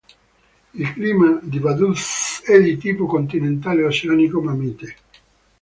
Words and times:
Il 0.73 0.93
clima 0.93 1.37
di 1.43 1.59
Vaduz 1.59 2.41
è 2.43 2.59
di 2.59 2.75
tipo 2.79 3.05
continentale 3.05 3.83
oceanico, 3.85 4.41
ma 4.41 4.53
mite. 4.55 4.95